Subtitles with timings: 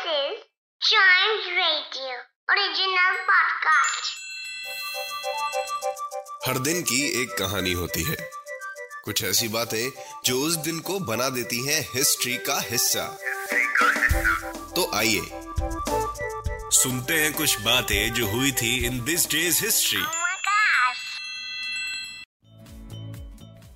[0.00, 0.44] This is
[0.80, 2.12] Chimes Radio
[2.50, 4.06] original podcast.
[6.46, 8.16] हर दिन की एक कहानी होती है
[9.04, 9.90] कुछ ऐसी बातें
[10.24, 13.18] जो उस दिन को बना देती हैं हिस्ट्री का हिस्सा
[14.76, 15.20] तो आइए
[16.70, 20.02] सुनते हैं कुछ बातें जो हुई थी इन दिस डेज़ हिस्ट्री.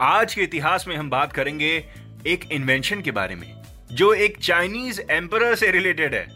[0.00, 1.88] आज के इतिहास में हम बात करेंगे
[2.26, 3.57] एक इन्वेंशन के बारे में
[3.92, 6.26] जो एक चाइनीज़ एम्पर से रिलेटेड है।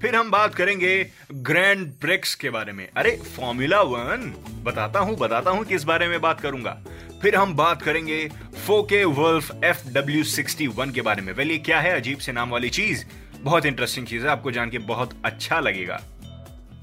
[0.00, 0.94] फिर हम बात करेंगे
[1.32, 4.32] ग्रैंड ब्रिक्स के बारे में। अरे फॉर्मूला वन
[4.64, 6.78] बताता हूँ बताता हूँ किस बारे में बात करूँगा।
[7.22, 8.28] फिर हम बात करेंगे
[8.66, 12.50] Focke Wulf F W sixty one के बारे में। वेल क्या है अजीब से नाम
[12.50, 13.04] वाली चीज़?
[13.40, 16.00] बहुत इंटरेस्टिंग चीज़ है, आपको जान के बहुत अच्छा लगेगा।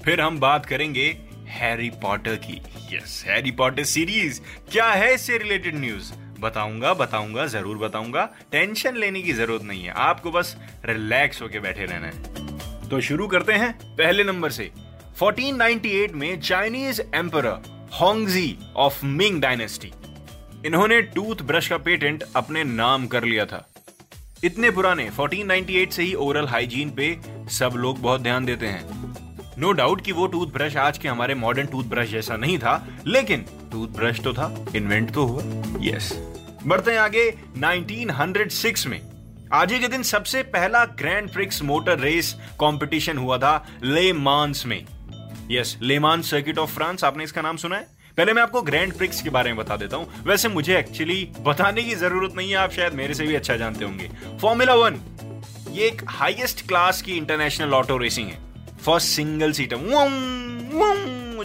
[0.04, 1.06] फिर हम बात करेंगे
[1.48, 2.60] हैरी पॉटर की।
[2.92, 4.40] यस हैरी पॉटर सीरीज़
[4.72, 9.90] क्या है इससे रिलेटेड न्यूज़ बताऊँगा बताऊँगा, ज़रूर बताऊँगा। टेंशन लेने की ज़रूरत नहीं है।
[9.90, 14.70] आपको बस रिलैक्स होके बैठे रहना है। तो शुरू करते हैं पहले नंबर से।
[15.20, 17.46] 1498 में Chinese emperor
[18.00, 19.92] Hongzhi of Ming dynasty
[20.66, 23.66] इन्होंने टूथ ब्रश का पेटेंट अपने नाम कर लिया था।
[24.44, 27.18] इतने पुराने 1498 से ही ओरल हाइजीन पे
[27.50, 29.00] सब लोग बहुत ध्यान देते हैं।
[29.58, 33.44] नो no डाउट कि वो टूथब्रश आज के हमारे मॉडर्न टूथब्रश जैसा नहीं था, लेकिन
[33.72, 35.42] टूथब्रश तो था इन्वेंट तो हुआ।
[35.80, 36.29] यस
[36.66, 39.00] बढ़ते हैं आगे 1906 में।
[39.52, 44.66] आज ही के दिन सबसे पहला grand prix motor race competition हुआ था ले मांस
[44.66, 44.86] में।
[45.50, 47.86] Yes Le Mans circuit of France, आपने इसका नाम सुना है?
[48.16, 51.82] पहले मैं आपको ग्रैंड प्रिक्स के बारे में बता देता हूँ। वैसे मुझे एक्चुअली बताने
[51.82, 54.10] की ज़रूरत नहीं है, आप शायद मेरे से भी अच्छा जानते होंगे।
[54.42, 55.00] फॉर्मूला वन,
[55.72, 58.38] ये एक हाईएस्ट क्लास की इंटरनेशनल ऑटो रेसिंग है।
[58.84, 59.76] फॉर सिंगल सीटर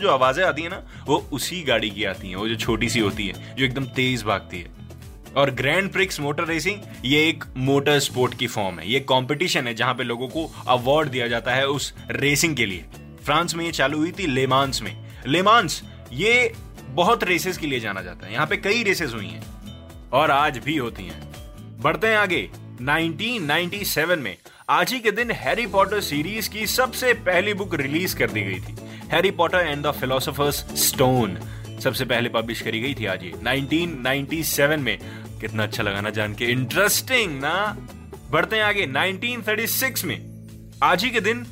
[0.02, 3.00] जो आवाज़ें आती है ना, वो उसी गाड़ी की आती है, वो जो छोटी सी
[3.00, 4.85] होती है, जो एकदम तेज भागती है।
[5.38, 9.74] और ग्रैंड प्रिक्स मोटर रेसिंग ये एक मोटर स्पोर्ट की फॉर्म है। ये कंपटीशन है
[9.74, 12.86] जहाँ पे लोगों को अवार्ड दिया जाता है उस रेसिंग के लिए।
[13.26, 14.96] फ्रांस में ये चालू हुई थी लेमांस में।
[15.28, 15.82] लेमांस
[16.14, 16.54] ये
[16.90, 19.44] बहुत रेसेस के लिए जाना जाता है। यहाँ पे कई रेसेस हुई हैं
[20.10, 22.50] और आज भी होती हैं। बढ़ते हैं आगे।
[22.82, 24.36] 1997 में
[24.70, 28.60] आज ही के दिन हैरी पॉटर सीरीज़ की सबसे पहली बुक रिलीज़ कर दी गई
[28.60, 28.76] थी।
[29.12, 31.38] Harry Potter and the Philosopher's Stone
[31.84, 34.98] सबसे पहले पब्लिश करी गई थी आज ही 1997 में।
[35.42, 37.88] कितना अच्छा लगा ना जान के। इंटरेस्टिंग ना।
[38.32, 40.48] बढ़ते हैं आगे। 1936 में।
[40.84, 41.44] आज ही के दिन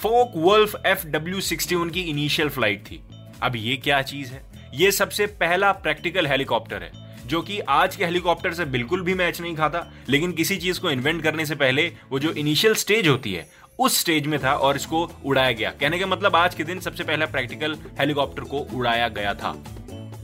[0.00, 3.02] Focke Wulf F W sixty की इनिशियल फ़्लाइट थी।
[3.42, 4.44] अब ये क्या चीज़ है?
[4.74, 9.40] ये सबसे पहला प्रैक्टिकल हेलीकॉप्टर है, जो कि आज के हेलीकॉप्टर से बिल्कुल भी मैच
[9.40, 13.32] नहीं खाता। लेकिन किसी चीज़ को इन्वेंट करने से पहले वो जो इनिशियल स्टेज होती
[13.32, 13.48] है
[13.80, 17.04] उस स्टेज में था और इसको उड़ाया गया। कहने का मतलब आज के दिन सबसे
[17.04, 19.54] पहला प्रैक्टिकल हेलीकॉप्टर को उड़ाया गया था।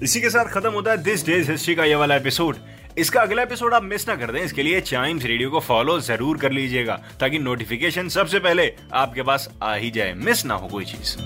[0.03, 2.57] इसी के साथ खत्म होता है दिस डेज़ हिस्ट्री का ये वाला एपिसोड
[2.99, 6.39] इसका अगला एपिसोड आप मिस ना कर दें। इसके लिए चाइम्स रेडियो को फॉलो ज़रूर
[6.39, 10.85] कर लीजिएगा, ताकि नोटिफिकेशन सबसे पहले आपके पास आ ही जाए। मिस ना हो कोई
[10.85, 11.17] चीज़।